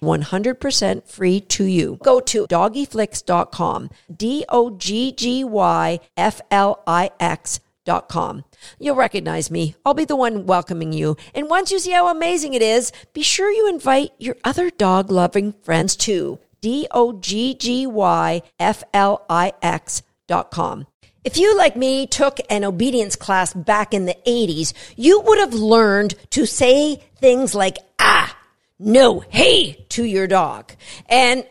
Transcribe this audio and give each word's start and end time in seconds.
100% 0.00 1.06
free 1.06 1.40
to 1.40 1.64
you. 1.64 1.98
Go 2.02 2.20
to 2.20 2.46
doggyflix.com. 2.46 3.90
D 4.14 4.44
O 4.48 4.70
G 4.70 5.12
G 5.12 5.44
Y 5.44 6.00
F 6.16 6.40
L 6.50 6.82
I 6.86 7.10
X.com. 7.20 8.44
You'll 8.78 8.96
recognize 8.96 9.50
me. 9.50 9.74
I'll 9.84 9.94
be 9.94 10.04
the 10.04 10.16
one 10.16 10.46
welcoming 10.46 10.92
you. 10.92 11.16
And 11.34 11.48
once 11.48 11.70
you 11.70 11.78
see 11.78 11.92
how 11.92 12.08
amazing 12.08 12.54
it 12.54 12.62
is, 12.62 12.92
be 13.12 13.22
sure 13.22 13.50
you 13.50 13.68
invite 13.68 14.12
your 14.18 14.36
other 14.44 14.70
dog 14.70 15.10
loving 15.10 15.52
friends 15.62 15.96
too. 15.96 16.38
D 16.60 16.86
O 16.90 17.12
G 17.12 17.54
G 17.54 17.86
Y 17.86 18.42
F 18.58 18.84
L 18.92 19.24
I 19.28 19.52
X.com. 19.62 20.86
If 21.22 21.36
you, 21.36 21.54
like 21.56 21.76
me, 21.76 22.06
took 22.06 22.38
an 22.48 22.64
obedience 22.64 23.14
class 23.14 23.52
back 23.52 23.92
in 23.92 24.06
the 24.06 24.16
80s, 24.26 24.72
you 24.96 25.20
would 25.20 25.38
have 25.38 25.52
learned 25.52 26.14
to 26.30 26.46
say 26.46 26.96
things 27.16 27.54
like, 27.54 27.76
ah, 27.98 28.34
no, 28.80 29.20
hey 29.20 29.84
to 29.90 30.04
your 30.04 30.26
dog. 30.26 30.72
And 31.06 31.46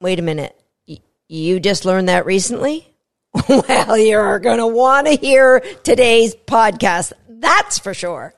wait 0.00 0.18
a 0.18 0.22
minute, 0.22 0.60
y- 0.88 0.98
you 1.28 1.60
just 1.60 1.84
learned 1.84 2.08
that 2.08 2.26
recently? 2.26 2.92
well, 3.48 3.96
you're 3.96 4.40
going 4.40 4.58
to 4.58 4.66
want 4.66 5.06
to 5.06 5.14
hear 5.14 5.60
today's 5.84 6.34
podcast. 6.34 7.12
That's 7.28 7.78
for 7.78 7.94
sure. 7.94 8.34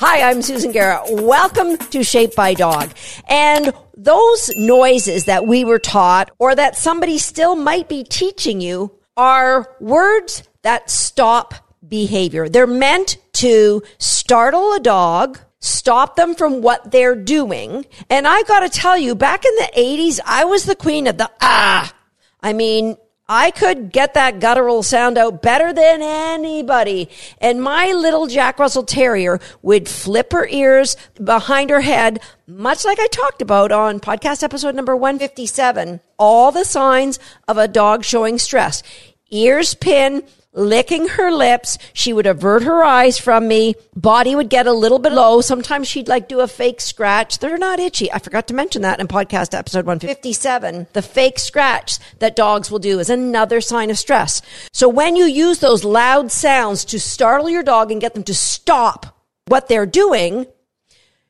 Hi, 0.00 0.30
I'm 0.30 0.42
Susan 0.42 0.70
Garrett. 0.70 1.10
Welcome 1.10 1.76
to 1.76 2.04
Shaped 2.04 2.36
by 2.36 2.54
Dog. 2.54 2.92
And 3.28 3.72
those 3.96 4.48
noises 4.54 5.24
that 5.24 5.44
we 5.44 5.64
were 5.64 5.80
taught 5.80 6.30
or 6.38 6.54
that 6.54 6.76
somebody 6.76 7.18
still 7.18 7.56
might 7.56 7.88
be 7.88 8.04
teaching 8.04 8.60
you 8.60 8.96
are 9.16 9.74
words 9.80 10.44
that 10.62 10.88
stop 10.88 11.52
behavior. 11.88 12.48
They're 12.48 12.68
meant 12.68 13.16
to 13.32 13.82
startle 13.98 14.72
a 14.74 14.78
dog, 14.78 15.40
stop 15.58 16.14
them 16.14 16.36
from 16.36 16.62
what 16.62 16.92
they're 16.92 17.16
doing. 17.16 17.84
And 18.08 18.28
I 18.28 18.44
got 18.44 18.60
to 18.60 18.68
tell 18.68 18.96
you, 18.96 19.16
back 19.16 19.44
in 19.44 19.54
the 19.56 19.72
80s, 19.76 20.20
I 20.24 20.44
was 20.44 20.62
the 20.62 20.76
queen 20.76 21.08
of 21.08 21.18
the 21.18 21.28
ah. 21.40 21.92
I 22.40 22.52
mean, 22.52 22.96
I 23.30 23.50
could 23.50 23.92
get 23.92 24.14
that 24.14 24.40
guttural 24.40 24.82
sound 24.82 25.18
out 25.18 25.42
better 25.42 25.70
than 25.70 26.00
anybody. 26.00 27.10
And 27.42 27.62
my 27.62 27.92
little 27.92 28.26
Jack 28.26 28.58
Russell 28.58 28.84
Terrier 28.84 29.38
would 29.60 29.86
flip 29.86 30.32
her 30.32 30.48
ears 30.48 30.96
behind 31.22 31.68
her 31.68 31.82
head, 31.82 32.20
much 32.46 32.86
like 32.86 32.98
I 32.98 33.06
talked 33.08 33.42
about 33.42 33.70
on 33.70 34.00
podcast 34.00 34.42
episode 34.42 34.74
number 34.74 34.96
157. 34.96 36.00
All 36.18 36.50
the 36.52 36.64
signs 36.64 37.18
of 37.46 37.58
a 37.58 37.68
dog 37.68 38.02
showing 38.02 38.38
stress. 38.38 38.82
Ears 39.30 39.74
pin, 39.74 40.22
licking 40.58 41.08
her 41.08 41.30
lips. 41.30 41.78
She 41.92 42.12
would 42.12 42.26
avert 42.26 42.64
her 42.64 42.84
eyes 42.84 43.18
from 43.18 43.48
me. 43.48 43.74
Body 43.94 44.34
would 44.34 44.50
get 44.50 44.66
a 44.66 44.72
little 44.72 44.98
bit 44.98 45.12
low. 45.12 45.40
Sometimes 45.40 45.88
she'd 45.88 46.08
like 46.08 46.28
do 46.28 46.40
a 46.40 46.48
fake 46.48 46.80
scratch. 46.80 47.38
They're 47.38 47.56
not 47.56 47.78
itchy. 47.78 48.12
I 48.12 48.18
forgot 48.18 48.48
to 48.48 48.54
mention 48.54 48.82
that 48.82 49.00
in 49.00 49.08
podcast 49.08 49.56
episode 49.56 49.86
157. 49.86 50.88
The 50.92 51.02
fake 51.02 51.38
scratch 51.38 51.98
that 52.18 52.36
dogs 52.36 52.70
will 52.70 52.78
do 52.78 52.98
is 52.98 53.08
another 53.08 53.60
sign 53.60 53.90
of 53.90 53.98
stress. 53.98 54.42
So 54.72 54.88
when 54.88 55.16
you 55.16 55.24
use 55.24 55.60
those 55.60 55.84
loud 55.84 56.32
sounds 56.32 56.84
to 56.86 57.00
startle 57.00 57.48
your 57.48 57.62
dog 57.62 57.90
and 57.90 58.00
get 58.00 58.14
them 58.14 58.24
to 58.24 58.34
stop 58.34 59.16
what 59.46 59.68
they're 59.68 59.86
doing, 59.86 60.46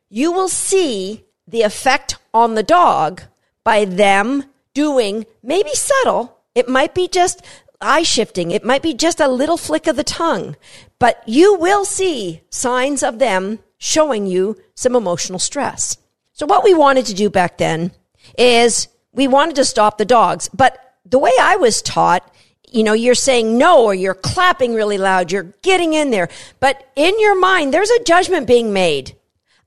you 0.08 0.32
will 0.32 0.48
see 0.48 1.24
the 1.46 1.62
effect 1.62 2.16
on 2.32 2.54
the 2.54 2.62
dog 2.62 3.22
by 3.64 3.84
them 3.84 4.44
doing 4.74 5.26
maybe 5.42 5.70
subtle. 5.74 6.38
It 6.54 6.68
might 6.68 6.94
be 6.94 7.08
just 7.08 7.44
eye 7.80 8.02
shifting. 8.02 8.50
It 8.50 8.64
might 8.64 8.82
be 8.82 8.94
just 8.94 9.20
a 9.20 9.28
little 9.28 9.56
flick 9.56 9.86
of 9.86 9.96
the 9.96 10.04
tongue, 10.04 10.56
but 10.98 11.22
you 11.26 11.54
will 11.54 11.84
see 11.84 12.42
signs 12.50 13.02
of 13.02 13.18
them 13.18 13.60
showing 13.78 14.26
you 14.26 14.56
some 14.74 14.96
emotional 14.96 15.38
stress. 15.38 15.96
So 16.32 16.46
what 16.46 16.64
we 16.64 16.74
wanted 16.74 17.06
to 17.06 17.14
do 17.14 17.30
back 17.30 17.58
then 17.58 17.92
is 18.36 18.88
we 19.12 19.28
wanted 19.28 19.56
to 19.56 19.64
stop 19.64 19.98
the 19.98 20.04
dogs, 20.04 20.48
but 20.52 20.78
the 21.04 21.18
way 21.18 21.32
I 21.40 21.56
was 21.56 21.82
taught, 21.82 22.32
you 22.70 22.84
know, 22.84 22.92
you're 22.92 23.14
saying 23.14 23.56
no 23.56 23.84
or 23.84 23.94
you're 23.94 24.14
clapping 24.14 24.74
really 24.74 24.98
loud, 24.98 25.32
you're 25.32 25.54
getting 25.62 25.94
in 25.94 26.10
there, 26.10 26.28
but 26.60 26.90
in 26.96 27.18
your 27.18 27.38
mind, 27.38 27.72
there's 27.72 27.90
a 27.90 28.04
judgment 28.04 28.46
being 28.46 28.72
made. 28.72 29.16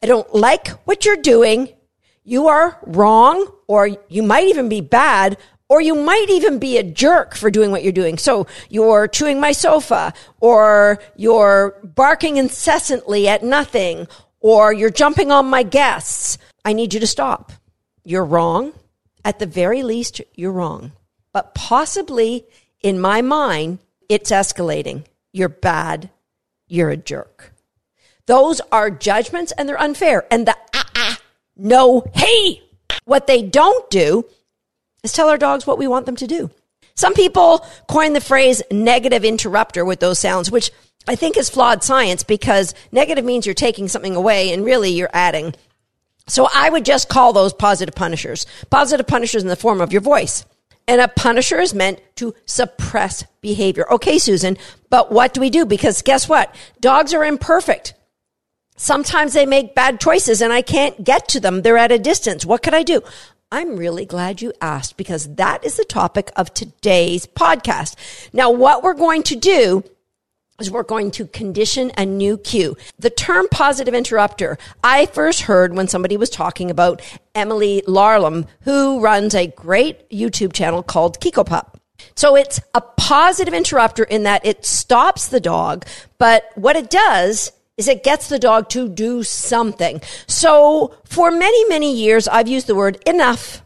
I 0.03 0.07
don't 0.07 0.33
like 0.33 0.69
what 0.85 1.05
you're 1.05 1.17
doing. 1.17 1.69
You 2.23 2.47
are 2.47 2.79
wrong 2.85 3.51
or 3.67 3.89
you 4.07 4.23
might 4.23 4.47
even 4.47 4.69
be 4.69 4.81
bad 4.81 5.37
or 5.71 5.79
you 5.79 5.95
might 5.95 6.29
even 6.29 6.59
be 6.59 6.77
a 6.77 6.83
jerk 6.83 7.33
for 7.33 7.49
doing 7.49 7.71
what 7.71 7.81
you're 7.81 7.93
doing. 7.93 8.17
So 8.17 8.45
you're 8.67 9.07
chewing 9.07 9.39
my 9.39 9.53
sofa, 9.53 10.13
or 10.41 10.99
you're 11.15 11.79
barking 11.81 12.35
incessantly 12.35 13.29
at 13.29 13.41
nothing, 13.41 14.09
or 14.41 14.73
you're 14.73 14.89
jumping 14.89 15.31
on 15.31 15.45
my 15.45 15.63
guests. 15.63 16.37
I 16.65 16.73
need 16.73 16.93
you 16.93 16.99
to 16.99 17.07
stop. 17.07 17.53
You're 18.03 18.25
wrong. 18.25 18.73
At 19.23 19.39
the 19.39 19.45
very 19.45 19.81
least, 19.81 20.19
you're 20.35 20.51
wrong. 20.51 20.91
But 21.31 21.55
possibly 21.55 22.43
in 22.81 22.99
my 22.99 23.21
mind, 23.21 23.79
it's 24.09 24.29
escalating. 24.29 25.05
You're 25.31 25.47
bad. 25.47 26.09
You're 26.67 26.89
a 26.89 26.97
jerk. 26.97 27.53
Those 28.25 28.59
are 28.73 28.91
judgments 28.91 29.53
and 29.53 29.69
they're 29.69 29.79
unfair. 29.79 30.27
And 30.29 30.45
the 30.49 30.57
ah, 30.73 30.89
ah, 30.97 31.19
no, 31.55 32.03
hey, 32.13 32.61
what 33.05 33.25
they 33.25 33.41
don't 33.41 33.89
do 33.89 34.25
is 35.03 35.13
tell 35.13 35.29
our 35.29 35.37
dogs 35.37 35.65
what 35.65 35.77
we 35.77 35.87
want 35.87 36.05
them 36.05 36.15
to 36.17 36.27
do. 36.27 36.49
Some 36.95 37.13
people 37.13 37.65
coin 37.87 38.13
the 38.13 38.21
phrase 38.21 38.61
negative 38.71 39.23
interrupter 39.23 39.83
with 39.83 39.99
those 39.99 40.19
sounds, 40.19 40.51
which 40.51 40.71
I 41.07 41.15
think 41.15 41.37
is 41.37 41.49
flawed 41.49 41.83
science 41.83 42.23
because 42.23 42.75
negative 42.91 43.25
means 43.25 43.45
you're 43.45 43.55
taking 43.55 43.87
something 43.87 44.15
away 44.15 44.53
and 44.53 44.63
really 44.63 44.91
you're 44.91 45.09
adding. 45.13 45.55
So 46.27 46.47
I 46.53 46.69
would 46.69 46.85
just 46.85 47.09
call 47.09 47.33
those 47.33 47.53
positive 47.53 47.95
punishers. 47.95 48.45
Positive 48.69 49.07
punishers 49.07 49.41
in 49.41 49.49
the 49.49 49.55
form 49.55 49.81
of 49.81 49.91
your 49.91 50.01
voice. 50.01 50.45
And 50.87 51.01
a 51.01 51.07
punisher 51.07 51.59
is 51.59 51.73
meant 51.73 52.01
to 52.17 52.35
suppress 52.45 53.23
behavior. 53.39 53.91
Okay, 53.91 54.19
Susan, 54.19 54.57
but 54.89 55.11
what 55.11 55.33
do 55.33 55.41
we 55.41 55.49
do? 55.49 55.65
Because 55.65 56.01
guess 56.01 56.29
what? 56.29 56.53
Dogs 56.79 57.13
are 57.13 57.23
imperfect. 57.23 57.95
Sometimes 58.77 59.33
they 59.33 59.45
make 59.45 59.75
bad 59.75 59.99
choices 59.99 60.41
and 60.41 60.51
I 60.51 60.61
can't 60.61 61.03
get 61.03 61.27
to 61.29 61.39
them. 61.39 61.61
They're 61.61 61.77
at 61.77 61.91
a 61.91 61.99
distance. 61.99 62.45
What 62.45 62.63
could 62.63 62.73
I 62.73 62.83
do? 62.83 63.01
I'm 63.53 63.75
really 63.75 64.05
glad 64.05 64.41
you 64.41 64.53
asked 64.61 64.95
because 64.95 65.35
that 65.35 65.65
is 65.65 65.75
the 65.75 65.83
topic 65.83 66.31
of 66.37 66.53
today's 66.53 67.27
podcast. 67.27 67.97
Now, 68.31 68.49
what 68.49 68.81
we're 68.81 68.93
going 68.93 69.23
to 69.23 69.35
do 69.35 69.83
is 70.57 70.71
we're 70.71 70.83
going 70.83 71.11
to 71.11 71.27
condition 71.27 71.91
a 71.97 72.05
new 72.05 72.37
cue. 72.37 72.77
The 72.97 73.09
term 73.09 73.49
positive 73.49 73.93
interrupter, 73.93 74.57
I 74.81 75.05
first 75.07 75.41
heard 75.41 75.75
when 75.75 75.89
somebody 75.89 76.15
was 76.15 76.29
talking 76.29 76.71
about 76.71 77.01
Emily 77.35 77.83
Larlham, 77.87 78.47
who 78.61 79.01
runs 79.01 79.35
a 79.35 79.47
great 79.47 80.09
YouTube 80.09 80.53
channel 80.53 80.81
called 80.81 81.19
Kikopup. 81.19 81.75
So 82.15 82.37
it's 82.37 82.61
a 82.73 82.79
positive 82.79 83.53
interrupter 83.53 84.05
in 84.05 84.23
that 84.23 84.45
it 84.45 84.65
stops 84.65 85.27
the 85.27 85.41
dog, 85.41 85.85
but 86.17 86.45
what 86.55 86.77
it 86.77 86.89
does 86.89 87.51
is 87.81 87.87
it 87.87 88.03
gets 88.03 88.29
the 88.29 88.37
dog 88.37 88.69
to 88.69 88.87
do 88.87 89.23
something. 89.23 90.01
So 90.27 90.95
for 91.03 91.31
many, 91.31 91.65
many 91.65 91.91
years, 91.91 92.27
I've 92.27 92.47
used 92.47 92.67
the 92.67 92.75
word 92.75 93.01
enough. 93.07 93.63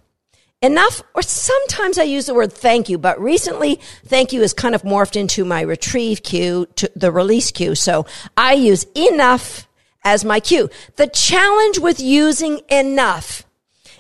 Enough, 0.62 1.04
or 1.14 1.22
sometimes 1.22 1.98
I 1.98 2.04
use 2.04 2.28
the 2.28 2.34
word 2.34 2.54
thank 2.54 2.88
you, 2.88 2.98
but 2.98 3.20
recently 3.20 3.76
thank 4.06 4.32
you 4.32 4.40
has 4.40 4.54
kind 4.54 4.74
of 4.74 4.84
morphed 4.84 5.18
into 5.18 5.44
my 5.44 5.60
retrieve 5.60 6.24
cue 6.24 6.66
to 6.78 6.90
the 6.96 7.12
release 7.12 7.52
cue. 7.52 7.76
So 7.76 8.06
I 8.38 8.54
use 8.54 8.86
enough 8.96 9.68
as 10.06 10.24
my 10.24 10.40
cue. 10.40 10.70
The 10.96 11.08
challenge 11.08 11.78
with 11.80 12.00
using 12.00 12.62
enough 12.70 13.44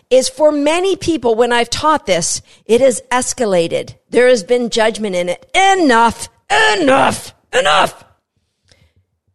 is 0.10 0.30
for 0.30 0.50
many 0.52 0.96
people, 0.96 1.36
when 1.36 1.52
I've 1.52 1.70
taught 1.70 2.06
this, 2.06 2.42
it 2.66 2.80
has 2.80 3.02
escalated. 3.12 3.96
There 4.12 4.30
has 4.30 4.44
been 4.44 4.70
judgment 4.70 5.16
in 5.16 5.28
it. 5.28 5.46
Enough, 5.54 6.30
enough, 6.50 7.36
enough. 7.52 8.06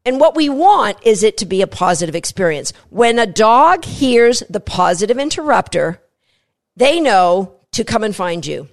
And 0.05 0.19
what 0.19 0.35
we 0.35 0.49
want 0.49 0.99
is 1.05 1.23
it 1.23 1.37
to 1.39 1.47
be 1.47 1.63
a 1.63 1.67
positive 1.67 2.15
experience. 2.15 2.73
When 2.89 3.19
a 3.19 3.27
dog 3.27 3.85
hears 3.85 4.43
the 4.49 4.61
positive 4.61 5.19
interrupter, 5.19 6.03
they 6.77 7.01
know 7.01 7.55
to 7.73 7.85
come 7.85 8.03
and 8.03 8.17
find 8.17 8.45
you. 8.47 8.69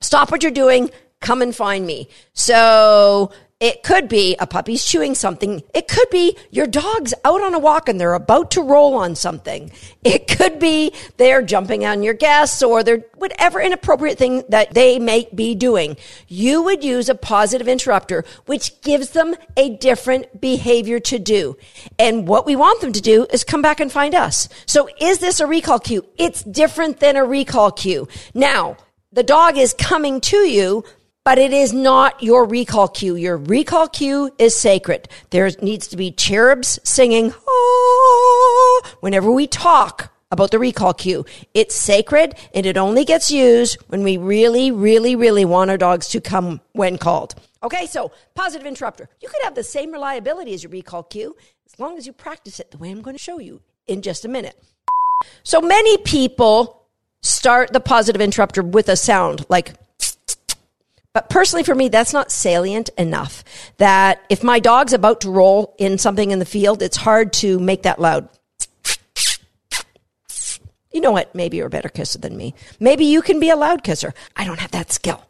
Stop 0.00 0.30
what 0.30 0.42
you're 0.42 0.52
doing, 0.52 0.90
come 1.20 1.40
and 1.40 1.54
find 1.54 1.86
me. 1.86 2.08
So 2.32 3.32
it 3.64 3.82
could 3.82 4.10
be 4.10 4.36
a 4.38 4.46
puppy's 4.46 4.84
chewing 4.84 5.14
something. 5.14 5.62
It 5.72 5.88
could 5.88 6.10
be 6.10 6.36
your 6.50 6.66
dog's 6.66 7.14
out 7.24 7.40
on 7.40 7.54
a 7.54 7.58
walk 7.58 7.88
and 7.88 7.98
they're 7.98 8.12
about 8.12 8.50
to 8.50 8.62
roll 8.62 8.94
on 8.94 9.16
something. 9.16 9.72
It 10.04 10.28
could 10.28 10.58
be 10.58 10.92
they're 11.16 11.40
jumping 11.40 11.86
on 11.86 12.02
your 12.02 12.12
guests 12.12 12.62
or 12.62 12.82
they're 12.82 13.06
whatever 13.14 13.62
inappropriate 13.62 14.18
thing 14.18 14.44
that 14.50 14.74
they 14.74 14.98
may 14.98 15.30
be 15.34 15.54
doing. 15.54 15.96
You 16.28 16.62
would 16.62 16.84
use 16.84 17.08
a 17.08 17.14
positive 17.14 17.66
interrupter, 17.66 18.26
which 18.44 18.82
gives 18.82 19.12
them 19.12 19.34
a 19.56 19.70
different 19.78 20.42
behavior 20.42 21.00
to 21.00 21.18
do. 21.18 21.56
And 21.98 22.28
what 22.28 22.44
we 22.44 22.56
want 22.56 22.82
them 22.82 22.92
to 22.92 23.00
do 23.00 23.26
is 23.32 23.44
come 23.44 23.62
back 23.62 23.80
and 23.80 23.90
find 23.90 24.14
us. 24.14 24.46
So 24.66 24.90
is 25.00 25.20
this 25.20 25.40
a 25.40 25.46
recall 25.46 25.78
cue? 25.78 26.04
It's 26.18 26.42
different 26.42 27.00
than 27.00 27.16
a 27.16 27.24
recall 27.24 27.72
cue. 27.72 28.08
Now, 28.34 28.76
the 29.10 29.22
dog 29.22 29.56
is 29.56 29.72
coming 29.72 30.20
to 30.20 30.36
you 30.36 30.84
but 31.24 31.38
it 31.38 31.52
is 31.52 31.72
not 31.72 32.22
your 32.22 32.44
recall 32.44 32.86
cue. 32.86 33.16
Your 33.16 33.38
recall 33.38 33.88
cue 33.88 34.30
is 34.38 34.54
sacred. 34.54 35.08
There 35.30 35.50
needs 35.62 35.88
to 35.88 35.96
be 35.96 36.10
cherubs 36.12 36.78
singing 36.84 37.32
ah, 37.48 38.96
whenever 39.00 39.30
we 39.30 39.46
talk 39.46 40.12
about 40.30 40.50
the 40.50 40.58
recall 40.58 40.92
cue. 40.92 41.24
It's 41.54 41.74
sacred 41.74 42.34
and 42.52 42.66
it 42.66 42.76
only 42.76 43.04
gets 43.04 43.30
used 43.30 43.78
when 43.88 44.02
we 44.02 44.16
really, 44.16 44.70
really, 44.70 45.16
really 45.16 45.44
want 45.44 45.70
our 45.70 45.78
dogs 45.78 46.08
to 46.08 46.20
come 46.20 46.60
when 46.72 46.98
called. 46.98 47.34
Okay, 47.62 47.86
so 47.86 48.12
positive 48.34 48.66
interrupter. 48.66 49.08
You 49.22 49.28
could 49.28 49.42
have 49.44 49.54
the 49.54 49.62
same 49.62 49.92
reliability 49.92 50.52
as 50.52 50.62
your 50.62 50.70
recall 50.70 51.02
cue 51.02 51.34
as 51.66 51.80
long 51.80 51.96
as 51.96 52.06
you 52.06 52.12
practice 52.12 52.60
it 52.60 52.70
the 52.70 52.78
way 52.78 52.90
I'm 52.90 53.00
going 53.00 53.16
to 53.16 53.22
show 53.22 53.38
you 53.38 53.62
in 53.86 54.02
just 54.02 54.24
a 54.24 54.28
minute. 54.28 54.62
So 55.42 55.60
many 55.62 55.96
people 55.98 56.86
start 57.22 57.72
the 57.72 57.80
positive 57.80 58.20
interrupter 58.20 58.62
with 58.62 58.90
a 58.90 58.96
sound 58.96 59.46
like 59.48 59.72
but 61.14 61.30
personally, 61.30 61.62
for 61.62 61.76
me, 61.76 61.88
that's 61.88 62.12
not 62.12 62.32
salient 62.32 62.90
enough 62.98 63.44
that 63.76 64.20
if 64.28 64.42
my 64.42 64.58
dog's 64.58 64.92
about 64.92 65.20
to 65.20 65.30
roll 65.30 65.76
in 65.78 65.96
something 65.96 66.32
in 66.32 66.40
the 66.40 66.44
field, 66.44 66.82
it's 66.82 66.96
hard 66.96 67.32
to 67.34 67.60
make 67.60 67.84
that 67.84 68.00
loud. 68.00 68.28
You 70.90 71.00
know 71.00 71.12
what? 71.12 71.32
Maybe 71.32 71.56
you're 71.56 71.68
a 71.68 71.70
better 71.70 71.88
kisser 71.88 72.18
than 72.18 72.36
me. 72.36 72.54
Maybe 72.80 73.04
you 73.04 73.22
can 73.22 73.38
be 73.38 73.50
a 73.50 73.56
loud 73.56 73.84
kisser. 73.84 74.12
I 74.34 74.44
don't 74.44 74.58
have 74.58 74.72
that 74.72 74.90
skill. 74.90 75.24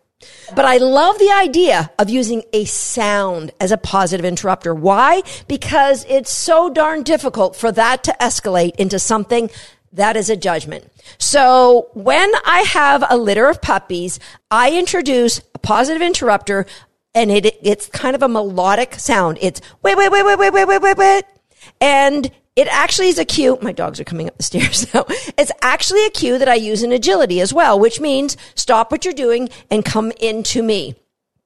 But 0.54 0.64
I 0.64 0.78
love 0.78 1.18
the 1.18 1.30
idea 1.30 1.90
of 1.98 2.08
using 2.08 2.44
a 2.54 2.64
sound 2.64 3.52
as 3.60 3.70
a 3.70 3.76
positive 3.76 4.24
interrupter. 4.24 4.74
Why? 4.74 5.22
Because 5.48 6.06
it's 6.08 6.32
so 6.32 6.70
darn 6.70 7.02
difficult 7.02 7.56
for 7.56 7.70
that 7.72 8.04
to 8.04 8.16
escalate 8.22 8.74
into 8.76 8.98
something 8.98 9.50
that 9.94 10.16
is 10.16 10.28
a 10.28 10.36
judgment. 10.36 10.90
So 11.18 11.88
when 11.94 12.30
I 12.44 12.60
have 12.60 13.04
a 13.08 13.16
litter 13.16 13.48
of 13.48 13.62
puppies, 13.62 14.20
I 14.50 14.76
introduce 14.76 15.40
a 15.54 15.58
positive 15.58 16.02
interrupter 16.02 16.66
and 17.14 17.30
it, 17.30 17.58
it's 17.62 17.86
kind 17.86 18.16
of 18.16 18.22
a 18.22 18.28
melodic 18.28 18.94
sound. 18.94 19.38
It's 19.40 19.60
wait, 19.82 19.96
wait, 19.96 20.10
wait, 20.10 20.24
wait, 20.24 20.38
wait, 20.38 20.52
wait, 20.52 20.66
wait, 20.66 20.82
wait, 20.82 20.96
wait. 20.96 21.24
And 21.80 22.30
it 22.56 22.68
actually 22.68 23.08
is 23.08 23.18
a 23.18 23.24
cue. 23.24 23.58
My 23.62 23.72
dogs 23.72 24.00
are 24.00 24.04
coming 24.04 24.28
up 24.28 24.36
the 24.36 24.42
stairs 24.42 24.92
now. 24.94 25.04
It's 25.38 25.52
actually 25.62 26.06
a 26.06 26.10
cue 26.10 26.38
that 26.38 26.48
I 26.48 26.54
use 26.54 26.82
in 26.82 26.92
agility 26.92 27.40
as 27.40 27.54
well, 27.54 27.78
which 27.78 28.00
means 28.00 28.36
stop 28.54 28.90
what 28.90 29.04
you're 29.04 29.14
doing 29.14 29.48
and 29.70 29.84
come 29.84 30.12
into 30.20 30.62
me. 30.62 30.96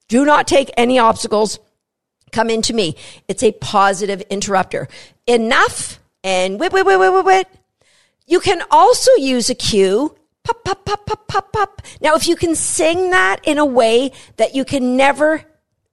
Do 0.09 0.25
not 0.25 0.47
take 0.47 0.71
any 0.77 0.99
obstacles. 0.99 1.59
Come 2.33 2.51
into 2.51 2.75
me. 2.75 2.97
It's 3.27 3.43
a 3.43 3.53
positive 3.53 4.23
interrupter. 4.23 4.89
Enough 5.27 6.01
and 6.25 6.59
wait, 6.59 6.73
wait, 6.73 6.85
wait, 6.85 6.97
wait, 6.97 7.11
wait, 7.11 7.25
wait. 7.25 7.47
You 8.29 8.41
can 8.41 8.63
also 8.71 9.11
use 9.17 9.49
a 9.49 9.55
cue. 9.55 10.15
Pop, 10.45 10.63
pop, 10.63 10.85
pop, 10.85 11.07
pop, 11.07 11.27
pop, 11.29 11.51
pop. 11.51 11.83
Now, 12.03 12.15
if 12.15 12.29
you 12.29 12.37
can 12.37 12.55
sing 12.55 13.11
that 13.11 13.41
in 13.45 13.57
a 13.57 13.65
way 13.65 14.13
that 14.37 14.55
you 14.55 14.67
can 14.67 14.99
never 14.99 15.45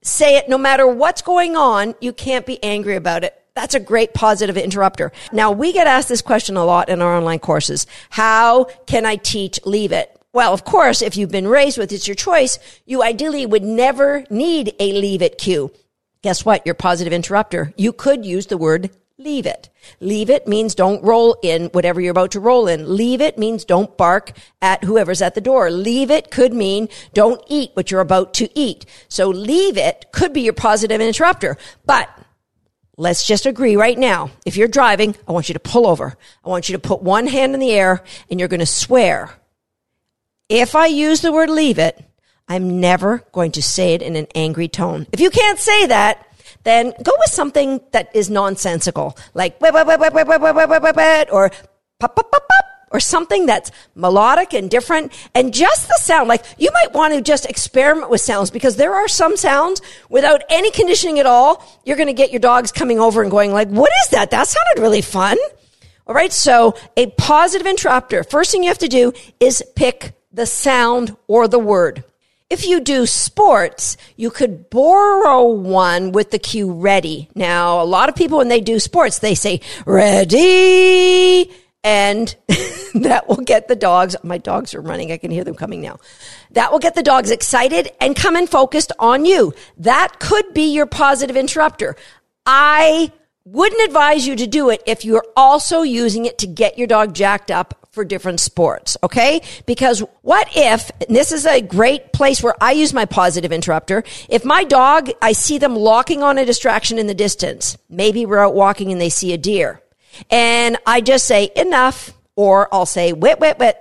say 0.02 0.36
it, 0.36 0.46
no 0.46 0.58
matter 0.58 0.86
what's 0.86 1.22
going 1.22 1.56
on, 1.56 1.94
you 2.00 2.12
can't 2.12 2.44
be 2.44 2.62
angry 2.62 2.94
about 2.94 3.24
it. 3.24 3.34
That's 3.54 3.74
a 3.74 3.80
great 3.80 4.12
positive 4.12 4.58
interrupter. 4.58 5.12
Now, 5.32 5.50
we 5.50 5.72
get 5.72 5.86
asked 5.86 6.10
this 6.10 6.20
question 6.20 6.58
a 6.58 6.64
lot 6.66 6.90
in 6.90 7.00
our 7.00 7.16
online 7.16 7.38
courses. 7.38 7.86
How 8.10 8.64
can 8.86 9.06
I 9.06 9.16
teach 9.16 9.58
leave 9.64 9.92
it? 9.92 10.14
Well, 10.34 10.52
of 10.52 10.64
course, 10.64 11.00
if 11.00 11.16
you've 11.16 11.32
been 11.32 11.48
raised 11.48 11.78
with 11.78 11.90
it's 11.90 12.06
your 12.06 12.14
choice, 12.14 12.58
you 12.84 13.02
ideally 13.02 13.46
would 13.46 13.64
never 13.64 14.26
need 14.28 14.74
a 14.78 14.92
leave 14.92 15.22
it 15.22 15.38
cue. 15.38 15.72
Guess 16.20 16.44
what? 16.44 16.66
Your 16.66 16.74
positive 16.74 17.14
interrupter. 17.14 17.72
You 17.78 17.94
could 17.94 18.26
use 18.26 18.46
the 18.46 18.58
word 18.58 18.90
leave 19.18 19.46
it. 19.46 19.70
Leave 20.00 20.28
it 20.28 20.46
means 20.46 20.74
don't 20.74 21.02
roll 21.02 21.38
in 21.42 21.66
whatever 21.66 22.00
you're 22.00 22.10
about 22.10 22.32
to 22.32 22.40
roll 22.40 22.68
in. 22.68 22.96
Leave 22.96 23.20
it 23.20 23.38
means 23.38 23.64
don't 23.64 23.96
bark 23.96 24.32
at 24.60 24.84
whoever's 24.84 25.22
at 25.22 25.34
the 25.34 25.40
door. 25.40 25.70
Leave 25.70 26.10
it 26.10 26.30
could 26.30 26.52
mean 26.52 26.88
don't 27.14 27.42
eat 27.48 27.70
what 27.74 27.90
you're 27.90 28.00
about 28.00 28.34
to 28.34 28.48
eat. 28.58 28.84
So 29.08 29.28
leave 29.28 29.78
it 29.78 30.06
could 30.12 30.32
be 30.32 30.42
your 30.42 30.52
positive 30.52 31.00
interrupter. 31.00 31.56
But 31.86 32.10
let's 32.98 33.26
just 33.26 33.46
agree 33.46 33.76
right 33.76 33.98
now. 33.98 34.30
If 34.44 34.56
you're 34.56 34.68
driving, 34.68 35.16
I 35.26 35.32
want 35.32 35.48
you 35.48 35.54
to 35.54 35.60
pull 35.60 35.86
over. 35.86 36.16
I 36.44 36.48
want 36.48 36.68
you 36.68 36.74
to 36.74 36.78
put 36.78 37.02
one 37.02 37.26
hand 37.26 37.54
in 37.54 37.60
the 37.60 37.72
air 37.72 38.04
and 38.30 38.38
you're 38.38 38.50
going 38.50 38.60
to 38.60 38.66
swear. 38.66 39.30
If 40.48 40.76
I 40.76 40.86
use 40.86 41.22
the 41.22 41.32
word 41.32 41.48
leave 41.48 41.78
it, 41.78 42.04
I'm 42.48 42.80
never 42.80 43.24
going 43.32 43.52
to 43.52 43.62
say 43.62 43.94
it 43.94 44.02
in 44.02 44.14
an 44.14 44.28
angry 44.34 44.68
tone. 44.68 45.06
If 45.10 45.20
you 45.20 45.30
can't 45.30 45.58
say 45.58 45.86
that, 45.86 46.25
then 46.66 46.92
go 47.02 47.12
with 47.18 47.30
something 47.30 47.80
that 47.92 48.10
is 48.12 48.28
nonsensical, 48.28 49.16
like 49.34 49.60
or 49.60 51.50
pop, 52.00 52.16
pop, 52.16 52.30
pop, 52.32 52.48
pop, 52.48 52.64
or 52.90 53.00
something 53.00 53.46
that's 53.46 53.70
melodic 53.94 54.52
and 54.52 54.70
different. 54.70 55.12
And 55.34 55.54
just 55.54 55.86
the 55.86 55.98
sound, 56.00 56.28
like 56.28 56.44
you 56.58 56.70
might 56.72 56.92
want 56.92 57.14
to 57.14 57.22
just 57.22 57.46
experiment 57.46 58.10
with 58.10 58.20
sounds 58.20 58.50
because 58.50 58.76
there 58.76 58.94
are 58.94 59.06
some 59.06 59.36
sounds 59.36 59.80
without 60.08 60.42
any 60.50 60.70
conditioning 60.70 61.18
at 61.18 61.26
all. 61.26 61.64
You're 61.84 61.96
going 61.96 62.08
to 62.08 62.12
get 62.12 62.32
your 62.32 62.40
dogs 62.40 62.72
coming 62.72 62.98
over 62.98 63.22
and 63.22 63.30
going 63.30 63.52
like, 63.52 63.68
what 63.68 63.90
is 64.04 64.10
that? 64.10 64.30
That 64.32 64.48
sounded 64.48 64.82
really 64.82 65.02
fun. 65.02 65.38
All 66.06 66.14
right. 66.14 66.32
So 66.32 66.74
a 66.96 67.06
positive 67.10 67.66
interrupter. 67.66 68.24
First 68.24 68.50
thing 68.50 68.62
you 68.62 68.70
have 68.70 68.78
to 68.78 68.88
do 68.88 69.12
is 69.40 69.62
pick 69.74 70.14
the 70.32 70.46
sound 70.46 71.16
or 71.26 71.48
the 71.48 71.58
word. 71.58 72.04
If 72.48 72.64
you 72.64 72.80
do 72.80 73.06
sports, 73.06 73.96
you 74.14 74.30
could 74.30 74.70
borrow 74.70 75.48
one 75.48 76.12
with 76.12 76.30
the 76.30 76.38
cue 76.38 76.72
ready. 76.72 77.28
Now, 77.34 77.82
a 77.82 77.84
lot 77.84 78.08
of 78.08 78.14
people, 78.14 78.38
when 78.38 78.46
they 78.46 78.60
do 78.60 78.78
sports, 78.78 79.18
they 79.18 79.34
say 79.34 79.60
ready 79.84 81.50
and 81.82 82.36
that 82.94 83.24
will 83.28 83.42
get 83.42 83.66
the 83.66 83.74
dogs. 83.74 84.14
My 84.22 84.38
dogs 84.38 84.74
are 84.74 84.80
running. 84.80 85.10
I 85.10 85.16
can 85.16 85.32
hear 85.32 85.42
them 85.42 85.56
coming 85.56 85.80
now. 85.80 85.98
That 86.52 86.70
will 86.70 86.78
get 86.78 86.94
the 86.94 87.02
dogs 87.02 87.32
excited 87.32 87.90
and 88.00 88.14
come 88.14 88.36
and 88.36 88.48
focused 88.48 88.92
on 89.00 89.24
you. 89.24 89.52
That 89.78 90.20
could 90.20 90.54
be 90.54 90.72
your 90.72 90.86
positive 90.86 91.36
interrupter. 91.36 91.96
I 92.44 93.10
wouldn't 93.44 93.82
advise 93.82 94.24
you 94.24 94.36
to 94.36 94.46
do 94.46 94.70
it 94.70 94.84
if 94.86 95.04
you're 95.04 95.26
also 95.36 95.82
using 95.82 96.26
it 96.26 96.38
to 96.38 96.46
get 96.46 96.78
your 96.78 96.86
dog 96.86 97.12
jacked 97.12 97.50
up 97.50 97.85
for 97.96 98.04
different 98.04 98.40
sports, 98.40 98.98
okay? 99.02 99.40
Because 99.64 100.00
what 100.20 100.46
if, 100.54 100.90
this 101.08 101.32
is 101.32 101.46
a 101.46 101.62
great 101.62 102.12
place 102.12 102.42
where 102.42 102.54
I 102.60 102.72
use 102.72 102.92
my 102.92 103.06
positive 103.06 103.52
interrupter. 103.52 104.04
If 104.28 104.44
my 104.44 104.64
dog, 104.64 105.10
I 105.22 105.32
see 105.32 105.56
them 105.56 105.74
locking 105.74 106.22
on 106.22 106.36
a 106.36 106.44
distraction 106.44 106.98
in 106.98 107.06
the 107.06 107.14
distance, 107.14 107.78
maybe 107.88 108.26
we're 108.26 108.44
out 108.44 108.54
walking 108.54 108.92
and 108.92 109.00
they 109.00 109.08
see 109.08 109.32
a 109.32 109.38
deer, 109.38 109.80
and 110.30 110.76
I 110.84 111.00
just 111.00 111.26
say 111.26 111.50
enough, 111.56 112.12
or 112.36 112.68
I'll 112.70 112.84
say 112.84 113.14
wit, 113.14 113.40
wit, 113.40 113.58
wit, 113.58 113.78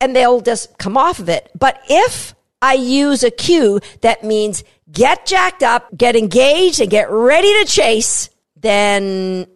and 0.00 0.14
they'll 0.14 0.40
just 0.40 0.78
come 0.78 0.96
off 0.96 1.18
of 1.18 1.28
it. 1.28 1.50
But 1.58 1.82
if 1.90 2.36
I 2.62 2.74
use 2.74 3.24
a 3.24 3.30
cue 3.32 3.80
that 4.02 4.22
means 4.22 4.62
get 4.88 5.26
jacked 5.26 5.64
up, 5.64 5.88
get 5.96 6.14
engaged, 6.14 6.80
and 6.80 6.88
get 6.88 7.10
ready 7.10 7.52
to 7.64 7.64
chase, 7.68 8.30
then 8.54 9.48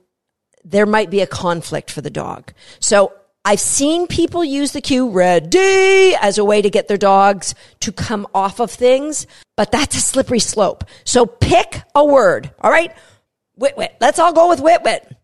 there 0.64 0.86
might 0.86 1.10
be 1.10 1.20
a 1.20 1.26
conflict 1.28 1.92
for 1.92 2.00
the 2.00 2.10
dog. 2.10 2.52
So 2.80 3.12
I've 3.46 3.60
seen 3.60 4.08
people 4.08 4.44
use 4.44 4.72
the 4.72 4.80
cue 4.80 5.08
ready 5.08 6.16
as 6.20 6.36
a 6.36 6.44
way 6.44 6.60
to 6.60 6.68
get 6.68 6.88
their 6.88 6.96
dogs 6.96 7.54
to 7.78 7.92
come 7.92 8.26
off 8.34 8.58
of 8.58 8.72
things, 8.72 9.28
but 9.56 9.70
that's 9.70 9.96
a 9.96 10.00
slippery 10.00 10.40
slope. 10.40 10.82
So 11.04 11.26
pick 11.26 11.82
a 11.94 12.04
word. 12.04 12.50
All 12.60 12.72
right. 12.72 12.92
Wit 13.54 13.76
wit. 13.76 13.94
Let's 14.00 14.18
all 14.18 14.32
go 14.32 14.48
with 14.48 14.60
wit 14.60 14.82
wit. 14.82 15.16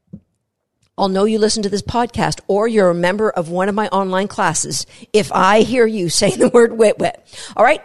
I'll 0.97 1.09
know 1.09 1.25
you 1.25 1.41
listen 1.41 1.65
to 1.65 1.69
this 1.69 1.83
podcast 1.83 2.39
or 2.47 2.69
you're 2.69 2.91
a 2.91 2.95
member 2.95 3.29
of 3.29 3.49
one 3.49 3.69
of 3.69 3.75
my 3.75 3.89
online 3.89 4.29
classes 4.29 4.87
if 5.13 5.33
I 5.33 5.63
hear 5.63 5.85
you 5.85 6.09
saying 6.09 6.39
the 6.39 6.49
word 6.49 6.79
wit 6.79 7.01
wit. 7.01 7.21
All 7.57 7.65
right. 7.65 7.83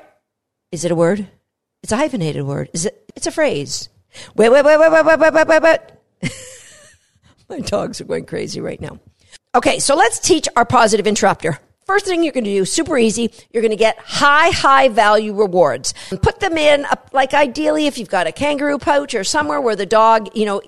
Is 0.72 0.86
it 0.86 0.91
a 0.91 0.96
word? 0.96 1.27
It's 1.82 1.91
a 1.91 1.98
hyphenated 1.98 2.44
word. 2.44 2.70
Is 2.74 2.86
it? 2.86 3.12
It's 3.15 3.25
a 3.25 3.32
phrase. 3.32 3.89
Wit 4.36 4.51
wit 4.51 4.63
wit 4.63 4.79
wit 4.79 4.91
wit 4.91 5.20
wit 5.20 5.34
wit 5.34 5.48
wit 5.48 5.63
wit. 5.63 6.32
my 7.50 7.60
dogs 7.62 8.00
are 8.01 8.06
going 8.06 8.27
crazy 8.27 8.62
right 8.62 8.79
now. 8.79 9.00
Okay, 9.57 9.79
so 9.79 9.95
let's 9.95 10.19
teach 10.19 10.47
our 10.55 10.65
positive 10.65 11.07
interrupter. 11.07 11.57
First 11.87 12.05
thing 12.05 12.21
you're 12.21 12.31
going 12.31 12.43
to 12.43 12.51
do, 12.51 12.63
super 12.63 12.95
easy, 12.95 13.31
you're 13.49 13.63
going 13.63 13.71
to 13.71 13.75
get 13.75 13.97
high, 13.97 14.51
high 14.51 14.87
value 14.87 15.33
rewards. 15.33 15.95
Put 16.21 16.39
them 16.39 16.59
in, 16.59 16.85
a, 16.85 16.95
like 17.11 17.33
ideally 17.33 17.87
if 17.87 17.97
you've 17.97 18.07
got 18.07 18.27
a 18.27 18.31
kangaroo 18.31 18.77
pouch 18.77 19.15
or 19.15 19.23
somewhere 19.23 19.59
where 19.59 19.75
the 19.75 19.87
dog, 19.87 20.29
you 20.35 20.45
know, 20.45 20.61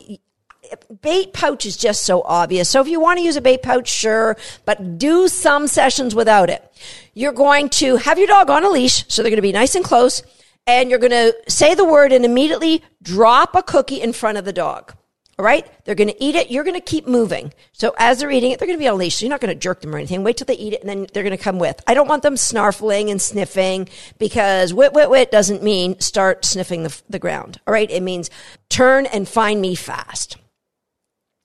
bait 1.03 1.33
pouch 1.33 1.67
is 1.67 1.77
just 1.77 2.03
so 2.03 2.23
obvious. 2.23 2.67
So 2.67 2.81
if 2.81 2.87
you 2.87 2.99
want 2.99 3.19
to 3.19 3.23
use 3.23 3.35
a 3.35 3.41
bait 3.41 3.61
pouch, 3.61 3.87
sure, 3.87 4.35
but 4.65 4.97
do 4.97 5.27
some 5.27 5.67
sessions 5.67 6.15
without 6.15 6.49
it. 6.49 6.67
You're 7.13 7.31
going 7.31 7.69
to 7.69 7.97
have 7.97 8.17
your 8.17 8.25
dog 8.25 8.49
on 8.49 8.63
a 8.63 8.69
leash, 8.69 9.05
so 9.07 9.21
they're 9.21 9.29
going 9.29 9.37
to 9.37 9.43
be 9.43 9.51
nice 9.51 9.75
and 9.75 9.85
close 9.85 10.23
and 10.65 10.89
you're 10.89 10.99
going 10.99 11.11
to 11.11 11.35
say 11.47 11.73
the 11.73 11.85
word 11.85 12.11
and 12.11 12.25
immediately 12.25 12.83
drop 13.01 13.55
a 13.55 13.63
cookie 13.63 14.01
in 14.01 14.13
front 14.13 14.37
of 14.37 14.45
the 14.45 14.53
dog. 14.53 14.93
All 15.39 15.45
right? 15.45 15.65
They're 15.85 15.95
going 15.95 16.09
to 16.09 16.21
eat 16.21 16.35
it. 16.35 16.51
You're 16.51 16.65
going 16.65 16.75
to 16.75 16.81
keep 16.81 17.07
moving. 17.07 17.53
So 17.71 17.95
as 17.97 18.19
they're 18.19 18.29
eating 18.29 18.51
it, 18.51 18.59
they're 18.59 18.67
going 18.67 18.77
to 18.77 18.83
be 18.83 18.89
on 18.89 18.95
a 18.95 18.97
leash. 18.97 19.15
So 19.15 19.25
you're 19.25 19.29
not 19.29 19.39
going 19.39 19.53
to 19.53 19.59
jerk 19.59 19.79
them 19.79 19.95
or 19.95 19.97
anything. 19.97 20.21
Wait 20.21 20.35
till 20.35 20.43
they 20.43 20.53
eat 20.55 20.73
it 20.73 20.81
and 20.81 20.89
then 20.89 21.07
they're 21.13 21.23
going 21.23 21.35
to 21.35 21.41
come 21.41 21.59
with. 21.59 21.81
I 21.87 21.93
don't 21.93 22.09
want 22.09 22.23
them 22.23 22.35
snarfling 22.35 23.09
and 23.09 23.21
sniffing 23.21 23.87
because 24.17 24.73
wit, 24.73 24.91
wit, 24.91 25.09
wit 25.09 25.31
doesn't 25.31 25.63
mean 25.63 25.97
start 26.01 26.43
sniffing 26.43 26.83
the, 26.83 27.01
the 27.09 27.19
ground. 27.19 27.61
All 27.65 27.73
right? 27.73 27.89
It 27.89 28.03
means 28.03 28.29
turn 28.67 29.05
and 29.05 29.29
find 29.29 29.61
me 29.61 29.75
fast. 29.75 30.35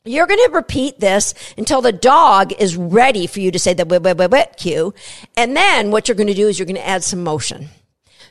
You're 0.04 0.26
going 0.26 0.44
to 0.44 0.50
repeat 0.52 0.98
this 0.98 1.32
until 1.56 1.80
the 1.80 1.92
dog 1.92 2.52
is 2.52 2.76
ready 2.76 3.28
for 3.28 3.38
you 3.38 3.52
to 3.52 3.60
say 3.60 3.74
the 3.74 3.86
wit, 3.86 4.02
wit, 4.02 4.18
wit, 4.18 4.30
wit 4.32 4.56
cue. 4.56 4.92
And 5.36 5.56
then 5.56 5.92
what 5.92 6.08
you're 6.08 6.16
going 6.16 6.26
to 6.26 6.34
do 6.34 6.48
is 6.48 6.58
you're 6.58 6.66
going 6.66 6.74
to 6.74 6.86
add 6.86 7.04
some 7.04 7.22
motion. 7.22 7.68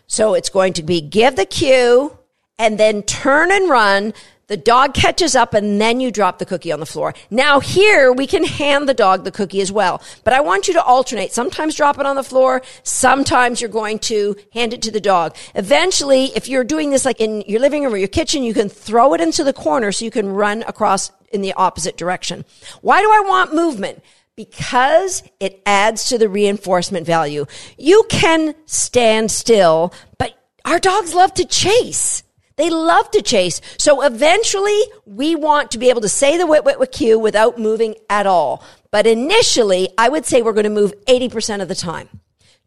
So 0.07 0.33
it's 0.33 0.49
going 0.49 0.73
to 0.73 0.83
be 0.83 0.99
give 0.99 1.37
the 1.37 1.45
cue 1.45 2.17
and 2.59 2.77
then 2.77 3.01
turn 3.03 3.51
and 3.51 3.69
run 3.69 4.13
the 4.53 4.57
dog 4.57 4.93
catches 4.93 5.35
up 5.35 5.55
and 5.55 5.81
then 5.81 5.99
you 5.99 6.11
drop 6.11 6.37
the 6.37 6.45
cookie 6.45 6.71
on 6.71 6.79
the 6.79 6.85
floor. 6.85 7.15
Now 7.31 7.59
here 7.59 8.13
we 8.13 8.27
can 8.27 8.43
hand 8.43 8.87
the 8.87 8.93
dog 8.93 9.23
the 9.23 9.31
cookie 9.31 9.61
as 9.61 9.71
well, 9.71 9.99
but 10.23 10.31
I 10.31 10.41
want 10.41 10.67
you 10.67 10.75
to 10.75 10.83
alternate. 10.83 11.33
Sometimes 11.33 11.73
drop 11.73 11.97
it 11.97 12.05
on 12.05 12.15
the 12.15 12.23
floor. 12.23 12.61
Sometimes 12.83 13.59
you're 13.59 13.69
going 13.71 13.97
to 14.13 14.35
hand 14.53 14.71
it 14.71 14.83
to 14.83 14.91
the 14.91 15.01
dog. 15.01 15.35
Eventually, 15.55 16.25
if 16.35 16.47
you're 16.47 16.63
doing 16.63 16.91
this 16.91 17.03
like 17.03 17.19
in 17.19 17.41
your 17.47 17.59
living 17.59 17.81
room 17.83 17.95
or 17.95 17.97
your 17.97 18.07
kitchen, 18.07 18.43
you 18.43 18.53
can 18.53 18.69
throw 18.69 19.15
it 19.15 19.21
into 19.21 19.43
the 19.43 19.53
corner 19.53 19.91
so 19.91 20.05
you 20.05 20.11
can 20.11 20.29
run 20.29 20.61
across 20.67 21.11
in 21.31 21.41
the 21.41 21.53
opposite 21.53 21.97
direction. 21.97 22.45
Why 22.81 23.01
do 23.01 23.09
I 23.09 23.23
want 23.27 23.55
movement? 23.55 24.03
because 24.35 25.21
it 25.39 25.61
adds 25.63 26.09
to 26.09 26.17
the 26.17 26.27
reinforcement 26.27 27.05
value. 27.05 27.45
You 27.77 28.03
can 28.09 28.55
stand 28.65 29.29
still, 29.29 29.93
but 30.17 30.33
our 30.65 30.79
dogs 30.79 31.13
love 31.13 31.35
to 31.35 31.45
chase. 31.45 32.23
They 32.55 32.69
love 32.69 33.09
to 33.11 33.21
chase. 33.21 33.61
So 33.77 34.01
eventually 34.03 34.79
we 35.05 35.35
want 35.35 35.71
to 35.71 35.77
be 35.77 35.89
able 35.89 36.01
to 36.01 36.09
say 36.09 36.37
the 36.37 36.45
wit 36.45 36.63
wit 36.63 36.79
wit 36.79 36.91
cue 36.91 37.17
without 37.17 37.57
moving 37.57 37.95
at 38.09 38.27
all. 38.27 38.63
But 38.91 39.07
initially, 39.07 39.89
I 39.97 40.09
would 40.09 40.25
say 40.25 40.41
we're 40.41 40.53
going 40.53 40.65
to 40.65 40.69
move 40.69 40.93
80% 41.07 41.61
of 41.61 41.67
the 41.67 41.75
time. 41.75 42.09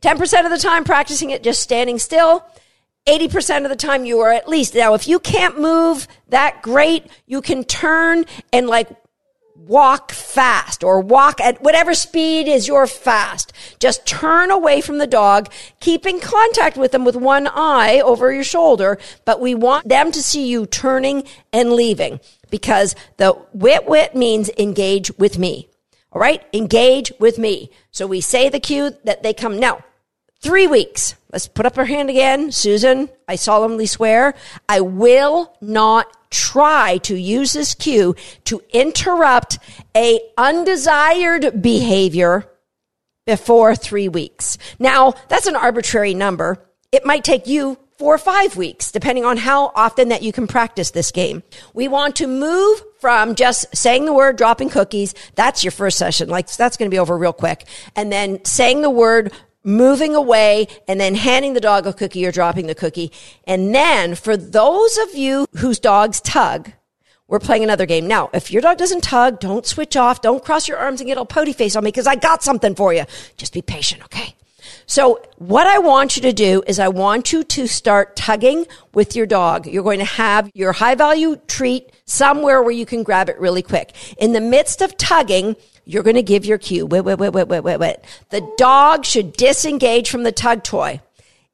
10% 0.03 0.45
of 0.45 0.51
the 0.51 0.59
time 0.59 0.85
practicing 0.85 1.31
it 1.31 1.43
just 1.43 1.63
standing 1.63 1.99
still. 1.99 2.45
80% 3.07 3.63
of 3.63 3.71
the 3.71 3.77
time 3.77 4.05
you 4.05 4.19
are 4.21 4.33
at 4.33 4.49
least. 4.49 4.75
Now, 4.75 4.95
if 4.95 5.07
you 5.07 5.21
can't 5.21 5.61
move 5.61 6.09
that 6.29 6.63
great, 6.63 7.07
you 7.27 7.41
can 7.41 7.63
turn 7.63 8.25
and 8.53 8.67
like 8.67 8.89
walk 9.67 10.13
fast 10.13 10.85
or 10.85 11.01
walk 11.01 11.41
at 11.41 11.61
whatever 11.63 11.95
speed 11.95 12.47
is 12.49 12.69
your 12.69 12.87
fast. 12.87 13.53
Just 13.79 14.07
turn 14.07 14.51
away 14.51 14.81
from 14.81 14.99
the 14.99 15.07
dog, 15.07 15.51
keep 15.81 16.07
in 16.07 16.21
contact 16.21 16.77
with 16.77 16.93
them 16.93 17.05
with 17.05 17.17
one 17.17 17.49
eye 17.49 18.01
over 18.01 18.33
your 18.33 18.45
shoulder, 18.45 18.99
but 19.25 19.41
we 19.41 19.55
want 19.55 19.89
them 19.89 20.13
to 20.13 20.23
see 20.23 20.47
you 20.47 20.67
turning 20.67 21.25
and 21.53 21.73
leaving 21.73 22.21
because 22.51 22.95
the 23.17 23.37
wit 23.53 23.87
wit 23.87 24.15
means 24.15 24.51
engage 24.59 25.11
with 25.19 25.39
me. 25.39 25.69
All 26.13 26.21
right? 26.21 26.43
Engage 26.53 27.13
with 27.19 27.39
me. 27.39 27.71
So 27.91 28.07
we 28.07 28.21
say 28.21 28.49
the 28.49 28.61
cue 28.61 28.93
that 29.05 29.23
they 29.23 29.35
come. 29.35 29.59
Now, 29.59 29.85
three 30.41 30.67
weeks. 30.67 31.15
Let's 31.33 31.49
put 31.49 31.67
up 31.67 31.77
our 31.77 31.85
hand 31.85 32.09
again. 32.09 32.53
Susan, 32.53 33.11
I 33.29 33.37
solemnly 33.37 33.87
swear 33.87 34.35
I 34.69 34.81
will 34.81 35.55
not 35.61 36.26
try 36.37 36.99
to 36.99 37.17
use 37.17 37.53
this 37.53 37.75
cue 37.75 38.15
to 38.45 38.61
interrupt 38.71 39.59
a 39.97 40.21
undesired 40.37 41.63
behavior 41.63 42.47
before 43.25 43.75
three 43.75 44.09
weeks. 44.09 44.59
Now, 44.79 45.15
that's 45.29 45.47
an 45.47 45.57
arbitrary 45.57 46.15
number. 46.15 46.59
It 46.93 47.05
might 47.05 47.25
take 47.25 47.47
you 47.47 47.79
four 47.99 48.15
or 48.15 48.19
five 48.19 48.57
weeks, 48.57 48.93
depending 48.93 49.25
on 49.25 49.39
how 49.39 49.73
often 49.75 50.11
that 50.11 50.23
you 50.23 50.31
can 50.31 50.47
practice 50.47 50.91
this 50.91 51.11
game. 51.11 51.43
We 51.73 51.89
want 51.89 52.17
to 52.17 52.27
move 52.27 52.83
from 53.01 53.35
just 53.35 53.75
saying 53.75 54.05
the 54.05 54.13
word, 54.13 54.37
dropping 54.37 54.69
cookies. 54.69 55.15
That's 55.35 55.65
your 55.65 55.71
first 55.71 55.97
session. 55.97 56.29
Like, 56.29 56.55
that's 56.55 56.77
going 56.77 56.91
to 56.91 56.95
be 56.95 56.99
over 56.99 57.17
real 57.17 57.33
quick. 57.33 57.65
And 57.97 58.13
then 58.13 58.45
saying 58.45 58.83
the 58.83 58.91
word, 58.91 59.33
moving 59.67 60.15
away 60.15 60.69
and 60.89 60.99
then 60.99 61.15
handing 61.15 61.53
the 61.53 61.61
dog 61.61 61.87
a 61.87 61.93
cookie 61.93 62.25
or 62.25 62.33
dropping 62.33 62.69
the 62.69 62.75
cookie. 62.75 63.13
And 63.45 63.75
then 63.75 64.15
for 64.15 64.37
those 64.37 64.97
of 64.99 65.15
you 65.15 65.47
whose 65.57 65.79
dogs 65.79 66.21
tug, 66.21 66.73
we're 67.29 67.41
playing 67.41 67.65
another 67.65 67.87
game. 67.87 68.07
Now, 68.07 68.31
if 68.33 68.53
your 68.53 68.63
dog 68.63 68.79
doesn't 68.79 69.03
tug, 69.03 69.41
don't 69.41 69.67
switch 69.67 69.97
off. 69.97 70.23
Don't 70.23 70.45
cross 70.45 70.69
your 70.69 70.79
arms 70.79 71.01
and 71.01 71.09
get 71.09 71.19
all 71.19 71.27
potty 71.27 71.53
face 71.53 71.75
on 71.75 71.83
me 71.83 71.89
because 71.89 72.07
I 72.07 72.15
got 72.15 72.45
something 72.45 72.77
for 72.77 72.95
you. 72.95 73.05
Just 73.37 73.53
be 73.53 73.63
patient, 73.63 74.05
okay? 74.05 74.37
So 74.87 75.21
what 75.39 75.67
I 75.67 75.79
want 75.79 76.15
you 76.15 76.23
to 76.23 76.33
do 76.33 76.63
is 76.69 76.79
I 76.79 76.87
want 76.87 77.33
you 77.33 77.43
to 77.43 77.67
start 77.67 78.15
tugging 78.15 78.67
with 78.95 79.17
your 79.17 79.27
dog. 79.27 79.67
You're 79.67 79.83
going 79.83 79.99
to 79.99 80.05
have 80.05 80.49
your 80.55 80.73
high 80.73 80.95
value 80.95 81.37
treat 81.49 81.91
somewhere 82.05 82.63
where 82.63 82.71
you 82.71 82.87
can 82.87 83.03
grab 83.03 83.29
it 83.29 83.39
really 83.41 83.63
quick. 83.63 83.93
In 84.19 84.33
the 84.33 84.41
midst 84.41 84.81
of 84.83 84.97
tugging, 84.97 85.57
you're 85.87 86.03
going 86.03 86.17
to 86.17 86.23
give 86.23 86.45
your 86.45 86.59
cue. 86.59 86.85
Wait, 86.85 87.03
wait, 87.03 87.17
wait, 87.19 87.31
wait, 87.31 87.49
wait, 87.49 87.61
wait, 87.61 87.79
wait. 87.79 87.97
The 88.31 88.47
dog 88.59 89.05
should 89.05 89.33
disengage 89.33 90.11
from 90.11 90.25
the 90.25 90.33
tug 90.33 90.65
toy. 90.65 91.01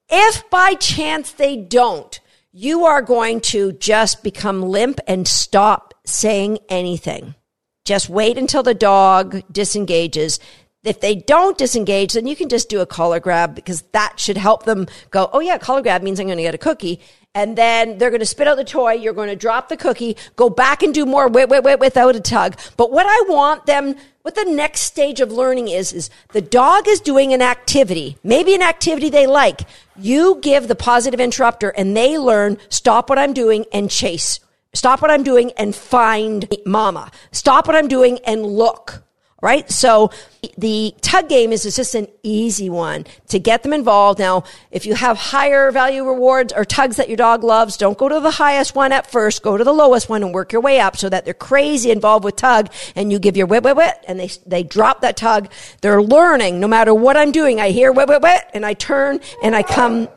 If 0.08 0.48
by 0.50 0.74
chance 0.74 1.30
they 1.30 1.56
don't, 1.56 2.18
you 2.50 2.84
are 2.84 3.02
going 3.02 3.40
to 3.42 3.72
just 3.72 4.24
become 4.24 4.62
limp 4.62 5.00
and 5.06 5.28
stop 5.28 5.94
saying 6.06 6.58
anything. 6.68 7.34
Just 7.84 8.08
wait 8.08 8.38
until 8.38 8.62
the 8.62 8.74
dog 8.74 9.42
disengages. 9.52 10.40
If 10.82 11.00
they 11.00 11.14
don't 11.14 11.58
disengage, 11.58 12.14
then 12.14 12.26
you 12.26 12.34
can 12.34 12.48
just 12.48 12.68
do 12.68 12.80
a 12.80 12.86
collar 12.86 13.20
grab 13.20 13.54
because 13.54 13.82
that 13.92 14.18
should 14.18 14.36
help 14.36 14.64
them 14.64 14.86
go, 15.10 15.28
oh 15.32 15.40
yeah, 15.40 15.58
collar 15.58 15.82
grab 15.82 16.02
means 16.02 16.18
I'm 16.18 16.26
going 16.26 16.38
to 16.38 16.42
get 16.42 16.54
a 16.54 16.58
cookie 16.58 17.00
and 17.34 17.56
then 17.56 17.98
they're 17.98 18.10
going 18.10 18.20
to 18.20 18.26
spit 18.26 18.46
out 18.46 18.56
the 18.56 18.64
toy. 18.64 18.92
You're 18.92 19.14
going 19.14 19.28
to 19.28 19.36
drop 19.36 19.68
the 19.68 19.76
cookie, 19.76 20.16
go 20.36 20.50
back 20.50 20.82
and 20.82 20.92
do 20.92 21.06
more 21.06 21.28
wait, 21.28 21.48
wait, 21.48 21.62
wait, 21.62 21.80
without 21.80 22.16
a 22.16 22.20
tug. 22.20 22.58
But 22.76 22.90
what 22.92 23.06
I 23.06 23.24
want 23.28 23.66
them, 23.66 23.94
what 24.22 24.34
the 24.34 24.44
next 24.44 24.82
stage 24.82 25.20
of 25.20 25.32
learning 25.32 25.68
is, 25.68 25.92
is 25.92 26.10
the 26.32 26.42
dog 26.42 26.86
is 26.88 27.00
doing 27.00 27.32
an 27.32 27.42
activity, 27.42 28.18
maybe 28.22 28.54
an 28.54 28.62
activity 28.62 29.08
they 29.08 29.26
like. 29.26 29.62
You 29.96 30.38
give 30.42 30.68
the 30.68 30.74
positive 30.74 31.20
interrupter 31.20 31.70
and 31.70 31.96
they 31.96 32.18
learn, 32.18 32.58
stop 32.68 33.08
what 33.08 33.18
I'm 33.18 33.32
doing 33.32 33.64
and 33.72 33.90
chase. 33.90 34.40
Stop 34.74 35.02
what 35.02 35.10
I'm 35.10 35.22
doing 35.22 35.52
and 35.58 35.74
find 35.74 36.48
mama. 36.64 37.10
Stop 37.30 37.66
what 37.66 37.76
I'm 37.76 37.88
doing 37.88 38.18
and 38.24 38.44
look 38.44 39.02
right? 39.42 39.68
So 39.70 40.10
the 40.56 40.94
tug 41.02 41.28
game 41.28 41.52
is 41.52 41.64
just 41.64 41.94
an 41.94 42.06
easy 42.22 42.70
one 42.70 43.04
to 43.28 43.38
get 43.38 43.64
them 43.64 43.72
involved. 43.72 44.20
Now, 44.20 44.44
if 44.70 44.86
you 44.86 44.94
have 44.94 45.18
higher 45.18 45.70
value 45.72 46.04
rewards 46.04 46.52
or 46.52 46.64
tugs 46.64 46.96
that 46.96 47.08
your 47.08 47.16
dog 47.16 47.42
loves, 47.42 47.76
don't 47.76 47.98
go 47.98 48.08
to 48.08 48.20
the 48.20 48.30
highest 48.30 48.74
one 48.74 48.92
at 48.92 49.10
first. 49.10 49.42
Go 49.42 49.56
to 49.56 49.64
the 49.64 49.72
lowest 49.72 50.08
one 50.08 50.22
and 50.22 50.32
work 50.32 50.52
your 50.52 50.62
way 50.62 50.80
up 50.80 50.96
so 50.96 51.08
that 51.08 51.24
they're 51.24 51.34
crazy 51.34 51.90
involved 51.90 52.24
with 52.24 52.36
tug 52.36 52.70
and 52.94 53.12
you 53.12 53.18
give 53.18 53.36
your 53.36 53.48
wit, 53.48 53.64
wit, 53.64 53.76
wit 53.76 53.94
and 54.06 54.18
they, 54.18 54.30
they 54.46 54.62
drop 54.62 55.00
that 55.00 55.16
tug. 55.16 55.50
They're 55.80 56.02
learning 56.02 56.60
no 56.60 56.68
matter 56.68 56.94
what 56.94 57.16
I'm 57.16 57.32
doing. 57.32 57.60
I 57.60 57.70
hear 57.70 57.92
wit, 57.92 58.08
wit, 58.08 58.22
wit 58.22 58.42
and 58.54 58.64
I 58.64 58.74
turn 58.74 59.20
and 59.42 59.56
I 59.56 59.64
come. 59.64 60.08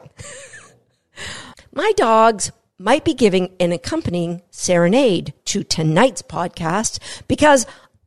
My 1.74 1.91
dogs 1.98 2.51
might 2.77 3.05
be 3.05 3.13
giving 3.13 3.55
an 3.60 3.72
accompanying 3.72 4.41
serenade 4.51 5.34
to 5.46 5.63
tonight's 5.63 6.22
podcast 6.22 7.00
because 7.27 7.65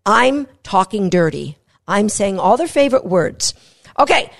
I'm 0.08 0.46
talking 0.62 1.10
dirty. 1.10 1.58
I'm 1.86 2.08
saying 2.08 2.38
all 2.38 2.56
their 2.56 2.66
favorite 2.66 3.04
words. 3.04 3.52
Okay. 3.98 4.30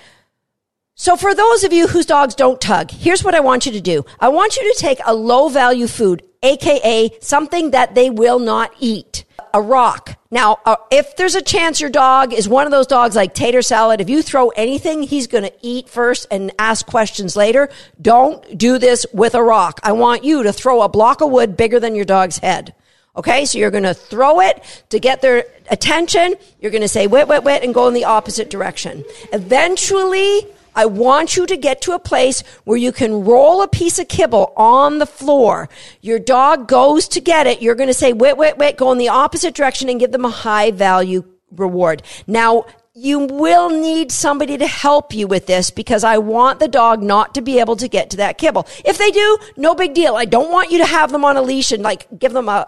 So 0.95 1.15
for 1.15 1.35
those 1.35 1.63
of 1.63 1.71
you 1.71 1.87
whose 1.87 2.07
dogs 2.07 2.33
don't 2.33 2.59
tug, 2.59 2.89
here's 2.89 3.23
what 3.23 3.35
I 3.35 3.39
want 3.39 3.67
you 3.67 3.71
to 3.73 3.81
do. 3.81 4.03
I 4.19 4.29
want 4.29 4.57
you 4.57 4.73
to 4.73 4.79
take 4.79 4.99
a 5.05 5.13
low 5.13 5.47
value 5.47 5.85
food, 5.85 6.23
aka 6.41 7.11
something 7.21 7.69
that 7.69 7.93
they 7.93 8.09
will 8.09 8.39
not 8.39 8.73
eat. 8.79 9.25
A 9.53 9.61
rock. 9.61 10.17
Now, 10.31 10.57
uh, 10.65 10.75
if 10.91 11.15
there's 11.15 11.35
a 11.35 11.41
chance 11.41 11.79
your 11.79 11.89
dog 11.89 12.33
is 12.33 12.49
one 12.49 12.65
of 12.65 12.71
those 12.71 12.87
dogs 12.87 13.15
like 13.15 13.35
tater 13.35 13.61
salad, 13.61 14.01
if 14.01 14.09
you 14.09 14.21
throw 14.23 14.49
anything, 14.49 15.03
he's 15.03 15.27
going 15.27 15.43
to 15.43 15.53
eat 15.61 15.87
first 15.87 16.27
and 16.29 16.51
ask 16.59 16.85
questions 16.85 17.35
later. 17.35 17.69
Don't 18.01 18.57
do 18.57 18.79
this 18.79 19.05
with 19.13 19.35
a 19.35 19.43
rock. 19.43 19.79
I 19.83 19.91
want 19.91 20.23
you 20.23 20.43
to 20.43 20.53
throw 20.53 20.81
a 20.81 20.89
block 20.89 21.21
of 21.21 21.29
wood 21.29 21.55
bigger 21.55 21.79
than 21.79 21.95
your 21.95 22.05
dog's 22.05 22.39
head. 22.39 22.73
Okay, 23.19 23.43
so 23.43 23.57
you're 23.57 23.69
going 23.69 23.83
to 23.83 23.93
throw 23.93 24.39
it 24.39 24.63
to 24.91 24.97
get 24.97 25.21
their 25.21 25.43
attention. 25.69 26.35
You're 26.61 26.71
going 26.71 26.83
to 26.83 26.87
say 26.87 27.05
wit, 27.05 27.27
wit, 27.27 27.43
wit, 27.43 27.63
and 27.63 27.73
go 27.73 27.85
in 27.89 27.93
the 27.93 28.05
opposite 28.05 28.49
direction. 28.49 29.03
Eventually, 29.33 30.47
I 30.73 30.85
want 30.85 31.35
you 31.35 31.45
to 31.45 31.57
get 31.57 31.81
to 31.81 31.91
a 31.91 31.99
place 31.99 32.45
where 32.63 32.77
you 32.77 32.93
can 32.93 33.25
roll 33.25 33.61
a 33.61 33.67
piece 33.67 33.99
of 33.99 34.07
kibble 34.07 34.53
on 34.55 34.99
the 34.99 35.05
floor. 35.05 35.67
Your 35.99 36.17
dog 36.17 36.69
goes 36.69 37.09
to 37.09 37.19
get 37.19 37.45
it. 37.45 37.61
You're 37.61 37.75
going 37.75 37.89
to 37.89 37.93
say 37.93 38.13
wit, 38.13 38.37
wit, 38.37 38.57
wit, 38.57 38.77
go 38.77 38.89
in 38.93 38.97
the 38.97 39.09
opposite 39.09 39.53
direction 39.53 39.89
and 39.89 39.99
give 39.99 40.13
them 40.13 40.23
a 40.23 40.29
high 40.29 40.71
value 40.71 41.25
reward. 41.51 42.03
Now, 42.25 42.67
you 42.93 43.19
will 43.19 43.69
need 43.69 44.13
somebody 44.13 44.57
to 44.57 44.67
help 44.67 45.13
you 45.13 45.27
with 45.27 45.45
this 45.45 45.71
because 45.71 46.05
I 46.05 46.19
want 46.19 46.59
the 46.59 46.69
dog 46.69 47.03
not 47.03 47.35
to 47.35 47.41
be 47.41 47.59
able 47.59 47.75
to 47.75 47.89
get 47.89 48.11
to 48.11 48.17
that 48.17 48.37
kibble. 48.37 48.65
If 48.85 48.97
they 48.97 49.11
do, 49.11 49.37
no 49.57 49.75
big 49.75 49.93
deal. 49.93 50.15
I 50.15 50.23
don't 50.23 50.53
want 50.53 50.71
you 50.71 50.77
to 50.77 50.85
have 50.85 51.11
them 51.11 51.25
on 51.25 51.35
a 51.35 51.41
leash 51.41 51.73
and 51.73 51.83
like 51.83 52.07
give 52.17 52.31
them 52.31 52.47
a 52.47 52.65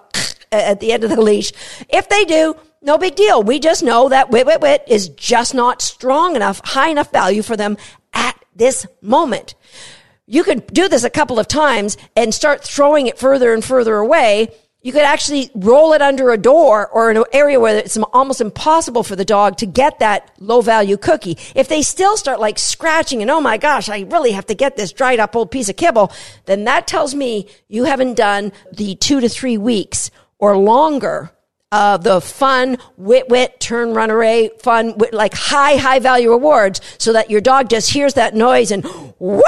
at 0.51 0.79
the 0.79 0.91
end 0.91 1.03
of 1.03 1.09
the 1.09 1.21
leash. 1.21 1.51
If 1.89 2.09
they 2.09 2.25
do, 2.25 2.55
no 2.81 2.97
big 2.97 3.15
deal. 3.15 3.43
We 3.43 3.59
just 3.59 3.83
know 3.83 4.09
that 4.09 4.31
wit 4.31 4.45
wit 4.45 4.61
wit 4.61 4.83
is 4.87 5.09
just 5.09 5.53
not 5.53 5.81
strong 5.81 6.35
enough, 6.35 6.61
high 6.63 6.89
enough 6.89 7.11
value 7.11 7.41
for 7.43 7.55
them 7.55 7.77
at 8.13 8.37
this 8.55 8.85
moment. 9.01 9.55
you 10.31 10.45
could 10.45 10.65
do 10.67 10.87
this 10.87 11.03
a 11.03 11.09
couple 11.09 11.39
of 11.39 11.47
times 11.47 11.97
and 12.15 12.33
start 12.33 12.63
throwing 12.63 13.07
it 13.07 13.19
further 13.19 13.53
and 13.53 13.65
further 13.65 13.95
away. 13.97 14.47
You 14.81 14.93
could 14.93 15.03
actually 15.03 15.51
roll 15.53 15.91
it 15.93 16.01
under 16.01 16.31
a 16.31 16.37
door 16.37 16.87
or 16.87 17.11
an 17.11 17.23
area 17.33 17.59
where 17.59 17.77
it's 17.77 17.97
almost 18.13 18.39
impossible 18.39 19.03
for 19.03 19.15
the 19.17 19.25
dog 19.25 19.57
to 19.57 19.65
get 19.65 19.99
that 19.99 20.31
low 20.39 20.61
value 20.61 20.95
cookie. 20.95 21.37
If 21.53 21.67
they 21.67 21.81
still 21.81 22.15
start 22.15 22.39
like 22.39 22.57
scratching 22.57 23.21
and, 23.21 23.29
oh 23.29 23.41
my 23.41 23.57
gosh, 23.57 23.89
I 23.89 24.07
really 24.09 24.31
have 24.31 24.45
to 24.45 24.55
get 24.55 24.77
this 24.77 24.93
dried 24.93 25.19
up 25.19 25.35
old 25.35 25.51
piece 25.51 25.67
of 25.69 25.75
kibble, 25.75 26.13
then 26.45 26.63
that 26.63 26.87
tells 26.87 27.13
me 27.13 27.47
you 27.67 27.83
haven't 27.83 28.15
done 28.15 28.53
the 28.71 28.95
two 28.95 29.19
to 29.19 29.27
three 29.27 29.57
weeks 29.57 30.09
or 30.41 30.57
longer 30.57 31.31
uh, 31.71 31.95
the 31.95 32.19
fun, 32.19 32.77
wit 32.97 33.29
wit, 33.29 33.59
turn, 33.61 33.93
run 33.93 34.09
away, 34.09 34.49
fun, 34.59 34.97
wit, 34.97 35.13
like 35.13 35.33
high, 35.33 35.77
high 35.77 35.99
value 35.99 36.33
awards 36.33 36.81
so 36.97 37.13
that 37.13 37.29
your 37.31 37.39
dog 37.39 37.69
just 37.69 37.89
hears 37.89 38.15
that 38.15 38.35
noise 38.35 38.71
and 38.71 38.83
wow, 39.19 39.41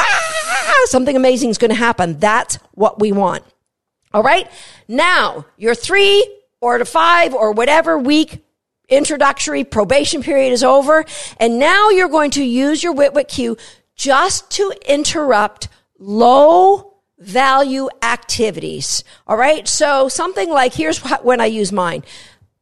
something 0.86 1.18
amazing 1.18 1.50
is 1.50 1.58
going 1.58 1.70
to 1.70 1.76
happen. 1.76 2.18
That's 2.20 2.56
what 2.72 3.02
we 3.02 3.12
want. 3.12 3.44
All 4.14 4.24
right. 4.24 4.50
Now 4.88 5.46
your 5.58 5.76
three 5.76 6.26
or 6.62 6.78
to 6.78 6.86
five 6.86 7.34
or 7.34 7.52
whatever 7.52 8.00
week 8.00 8.46
introductory 8.88 9.66
probation 9.66 10.24
period 10.24 10.54
is 10.54 10.64
over. 10.64 11.04
And 11.38 11.60
now 11.60 11.90
you're 11.90 12.10
going 12.10 12.32
to 12.32 12.44
use 12.44 12.82
your 12.82 12.94
wit 12.94 13.14
wit 13.14 13.28
cue 13.28 13.58
just 13.96 14.50
to 14.52 14.72
interrupt 14.88 15.68
low 16.00 16.93
value 17.24 17.88
activities. 18.02 19.04
All 19.28 19.38
right. 19.38 19.68
So 19.68 20.10
something 20.10 20.50
like 20.50 20.74
here's 20.74 21.04
what, 21.04 21.24
when 21.24 21.42
I 21.42 21.46
use 21.46 21.72
mine. 21.72 22.04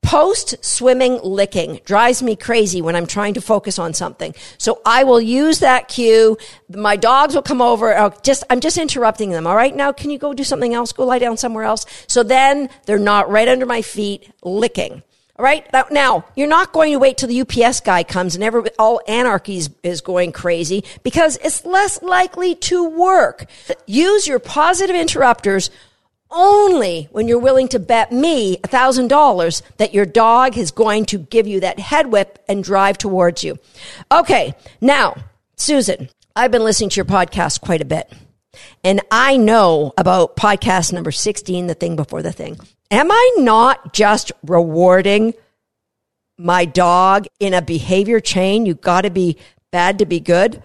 Post 0.04 0.64
swimming 0.66 1.20
licking 1.22 1.80
drives 1.86 2.24
me 2.24 2.36
crazy 2.36 2.82
when 2.82 2.96
I'm 2.96 3.06
trying 3.06 3.36
to 3.36 3.42
focus 3.42 3.78
on 3.78 3.94
something. 3.94 4.34
So 4.58 4.82
I 4.84 5.04
will 5.04 5.22
use 5.22 5.60
that 5.60 5.88
cue. 5.88 6.38
My 6.70 6.96
dogs 6.96 7.36
will 7.36 7.44
come 7.44 7.62
over. 7.62 7.96
I'll 7.96 8.18
just, 8.24 8.44
I'm 8.50 8.62
just 8.62 8.78
interrupting 8.78 9.30
them. 9.30 9.46
All 9.46 9.56
right. 9.56 9.76
Now, 9.76 9.92
can 9.92 10.10
you 10.10 10.18
go 10.18 10.34
do 10.34 10.44
something 10.44 10.74
else? 10.74 10.92
Go 10.92 11.06
lie 11.06 11.20
down 11.20 11.38
somewhere 11.38 11.66
else. 11.66 11.86
So 12.08 12.24
then 12.24 12.70
they're 12.86 12.98
not 12.98 13.30
right 13.30 13.48
under 13.48 13.68
my 13.68 13.84
feet 13.84 14.32
licking. 14.42 15.04
Right. 15.42 15.66
Now, 15.90 16.26
you're 16.36 16.48
not 16.48 16.72
going 16.72 16.92
to 16.92 17.00
wait 17.00 17.18
till 17.18 17.28
the 17.28 17.42
UPS 17.42 17.80
guy 17.80 18.04
comes 18.04 18.36
and 18.36 18.44
every, 18.44 18.70
all 18.78 19.02
anarchy 19.08 19.60
is 19.82 20.02
going 20.02 20.34
crazy 20.34 20.84
because 21.02 21.38
it's 21.38 21.66
less 21.66 22.00
likely 22.04 22.54
to 22.56 22.88
work. 22.88 23.48
Use 23.88 24.28
your 24.28 24.38
positive 24.38 24.96
interrupters 24.96 25.72
only 26.30 27.10
when 27.12 27.28
you're 27.28 27.40
willing 27.40 27.68
to 27.70 27.80
bet 27.80 28.12
me 28.12 28.58
$1,000 28.58 29.62
that 29.78 29.96
your 29.96 30.06
dog 30.06 30.60
is 30.60 30.70
going 30.70 31.06
to 31.06 31.18
give 31.18 31.48
you 31.48 31.60
that 31.62 31.80
head 31.80 32.12
whip 32.12 32.38
and 32.48 32.64
drive 32.64 33.00
towards 33.00 33.44
you. 33.44 33.58
Okay. 34.12 34.54
Now, 34.80 35.16
Susan, 35.56 36.10
I've 36.36 36.52
been 36.52 36.64
listening 36.64 36.92
to 36.92 36.98
your 36.98 37.06
podcast 37.06 37.62
quite 37.62 37.82
a 37.82 37.86
bit. 37.86 38.14
And 38.84 39.02
I 39.12 39.38
know 39.38 39.94
about 39.98 40.36
podcast 40.36 40.94
number 40.94 41.12
16, 41.12 41.68
the 41.68 41.74
thing 41.74 41.96
before 41.96 42.22
the 42.22 42.32
thing. 42.32 42.60
Am 42.90 43.12
I 43.12 43.36
not 43.38 43.94
just 43.94 44.32
rewarding 44.44 45.34
my 46.38 46.66
dog 46.66 47.28
in 47.40 47.54
a 47.54 47.62
behavior 47.62 48.20
chain? 48.20 48.66
You 48.66 48.74
got 48.74 49.02
to 49.02 49.10
be 49.10 49.38
bad 49.72 50.00
to 50.00 50.06
be 50.06 50.20
good. 50.20 50.62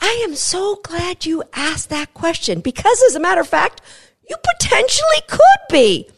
I 0.00 0.24
am 0.24 0.34
so 0.34 0.80
glad 0.82 1.24
you 1.24 1.44
asked 1.52 1.88
that 1.90 2.12
question 2.12 2.60
because, 2.60 3.00
as 3.06 3.14
a 3.14 3.20
matter 3.20 3.40
of 3.40 3.48
fact, 3.48 3.80
you 4.28 4.36
potentially 4.58 5.22
could 5.28 5.38
be. 5.70 6.08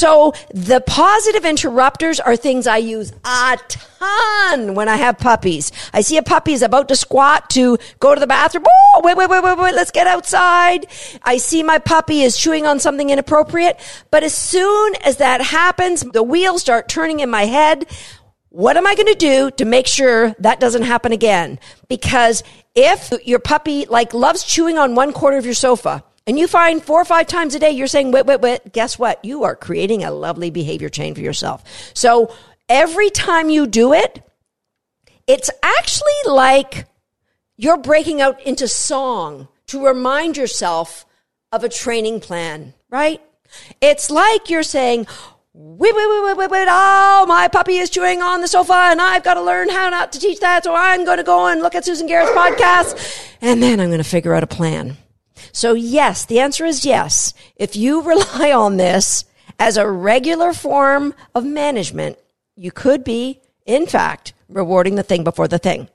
So 0.00 0.32
the 0.54 0.80
positive 0.80 1.44
interrupters 1.44 2.20
are 2.20 2.34
things 2.34 2.66
I 2.66 2.78
use 2.78 3.12
a 3.24 3.58
ton 3.68 4.74
when 4.74 4.88
I 4.88 4.96
have 4.96 5.18
puppies. 5.18 5.72
I 5.92 6.00
see 6.00 6.16
a 6.16 6.22
puppy 6.22 6.52
is 6.52 6.62
about 6.62 6.88
to 6.88 6.96
squat 6.96 7.50
to 7.50 7.76
go 7.98 8.14
to 8.14 8.20
the 8.20 8.26
bathroom. 8.26 8.64
Oh, 8.66 9.02
wait, 9.04 9.16
wait, 9.16 9.28
wait, 9.28 9.42
wait, 9.42 9.58
wait. 9.58 9.74
Let's 9.74 9.90
get 9.90 10.06
outside. 10.06 10.86
I 11.24 11.36
see 11.36 11.62
my 11.62 11.78
puppy 11.78 12.22
is 12.22 12.38
chewing 12.38 12.66
on 12.66 12.78
something 12.78 13.10
inappropriate. 13.10 13.78
But 14.10 14.22
as 14.22 14.32
soon 14.32 14.94
as 15.04 15.18
that 15.18 15.42
happens, 15.42 16.02
the 16.02 16.22
wheels 16.22 16.62
start 16.62 16.88
turning 16.88 17.20
in 17.20 17.28
my 17.28 17.44
head. 17.44 17.84
What 18.48 18.76
am 18.76 18.86
I 18.86 18.94
going 18.94 19.12
to 19.12 19.14
do 19.14 19.50
to 19.58 19.64
make 19.64 19.86
sure 19.86 20.34
that 20.38 20.60
doesn't 20.60 20.82
happen 20.82 21.12
again? 21.12 21.58
Because 21.88 22.42
if 22.74 23.12
your 23.26 23.38
puppy 23.38 23.86
like 23.86 24.14
loves 24.14 24.44
chewing 24.44 24.78
on 24.78 24.94
one 24.94 25.12
corner 25.12 25.36
of 25.36 25.44
your 25.44 25.54
sofa, 25.54 26.04
and 26.30 26.38
you 26.38 26.46
find 26.46 26.80
four 26.80 27.00
or 27.00 27.04
five 27.04 27.26
times 27.26 27.56
a 27.56 27.58
day 27.58 27.72
you're 27.72 27.88
saying 27.88 28.12
wait 28.12 28.24
wait 28.24 28.40
wait 28.40 28.72
guess 28.72 28.96
what 28.96 29.22
you 29.24 29.42
are 29.42 29.56
creating 29.56 30.04
a 30.04 30.12
lovely 30.12 30.48
behavior 30.48 30.88
chain 30.88 31.12
for 31.12 31.20
yourself 31.20 31.64
so 31.92 32.32
every 32.68 33.10
time 33.10 33.50
you 33.50 33.66
do 33.66 33.92
it 33.92 34.22
it's 35.26 35.50
actually 35.60 36.22
like 36.26 36.86
you're 37.56 37.76
breaking 37.76 38.20
out 38.20 38.40
into 38.42 38.68
song 38.68 39.48
to 39.66 39.84
remind 39.84 40.36
yourself 40.36 41.04
of 41.50 41.64
a 41.64 41.68
training 41.68 42.20
plan 42.20 42.74
right 42.90 43.20
it's 43.80 44.08
like 44.08 44.48
you're 44.48 44.62
saying 44.62 45.08
wait, 45.52 45.94
wait, 45.96 46.08
wait, 46.08 46.24
wait, 46.24 46.36
wait, 46.36 46.50
wait. 46.50 46.68
Oh, 46.70 47.26
my 47.26 47.48
puppy 47.48 47.78
is 47.78 47.90
chewing 47.90 48.22
on 48.22 48.40
the 48.40 48.46
sofa 48.46 48.72
and 48.72 49.00
I've 49.00 49.24
got 49.24 49.34
to 49.34 49.42
learn 49.42 49.68
how 49.68 49.90
not 49.90 50.12
to 50.12 50.20
teach 50.20 50.38
that. 50.38 50.62
So 50.62 50.76
I'm 50.76 51.04
going 51.04 51.18
to 51.18 51.24
go 51.24 51.48
and 51.48 51.60
look 51.60 51.74
at 51.74 51.84
Susan 51.84 52.06
Garrett's 52.06 52.30
podcast 52.30 53.28
and 53.40 53.60
then 53.60 53.80
I'm 53.80 53.88
going 53.88 53.98
to 53.98 54.08
figure 54.08 54.32
out 54.32 54.44
a 54.44 54.46
plan. 54.46 54.96
So 55.52 55.74
yes, 55.74 56.24
the 56.24 56.40
answer 56.40 56.64
is 56.64 56.84
yes. 56.84 57.34
If 57.56 57.76
you 57.76 58.02
rely 58.08 58.52
on 58.52 58.76
this 58.76 59.24
as 59.58 59.76
a 59.76 59.88
regular 59.88 60.52
form 60.52 61.14
of 61.34 61.44
management, 61.44 62.18
you 62.56 62.70
could 62.70 63.04
be, 63.04 63.40
in 63.66 63.86
fact, 63.86 64.32
rewarding 64.48 64.96
the 64.96 65.02
thing 65.02 65.24
before 65.24 65.48
the 65.48 65.58
thing. 65.58 65.88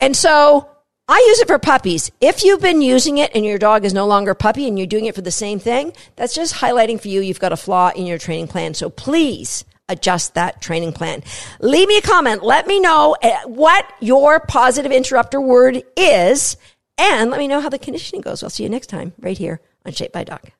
And 0.00 0.16
so 0.16 0.68
I 1.08 1.24
use 1.28 1.40
it 1.40 1.48
for 1.48 1.58
puppies. 1.58 2.10
If 2.20 2.44
you've 2.44 2.60
been 2.60 2.80
using 2.80 3.18
it 3.18 3.32
and 3.34 3.44
your 3.44 3.58
dog 3.58 3.84
is 3.84 3.92
no 3.92 4.06
longer 4.06 4.34
puppy 4.34 4.68
and 4.68 4.78
you're 4.78 4.86
doing 4.86 5.06
it 5.06 5.14
for 5.14 5.20
the 5.20 5.30
same 5.30 5.58
thing, 5.58 5.92
that's 6.16 6.34
just 6.34 6.54
highlighting 6.54 7.00
for 7.00 7.08
you 7.08 7.20
you've 7.20 7.40
got 7.40 7.52
a 7.52 7.56
flaw 7.56 7.90
in 7.94 8.06
your 8.06 8.18
training 8.18 8.48
plan. 8.48 8.74
So 8.74 8.88
please 8.88 9.64
adjust 9.88 10.34
that 10.34 10.62
training 10.62 10.92
plan. 10.92 11.22
Leave 11.60 11.88
me 11.88 11.98
a 11.98 12.02
comment. 12.02 12.42
Let 12.42 12.66
me 12.66 12.80
know 12.80 13.16
eh, 13.20 13.36
what 13.44 13.86
your 14.00 14.40
positive 14.40 14.92
interrupter 14.92 15.40
word 15.40 15.82
is 15.96 16.56
and 16.98 17.30
let 17.30 17.38
me 17.38 17.48
know 17.48 17.60
how 17.60 17.68
the 17.68 17.78
conditioning 17.78 18.22
goes. 18.22 18.42
I'll 18.42 18.50
see 18.50 18.62
you 18.62 18.68
next 18.68 18.88
time 18.88 19.12
right 19.18 19.38
here 19.38 19.60
on 19.84 19.92
Shaped 19.92 20.12
by 20.12 20.24
Dog. 20.24 20.50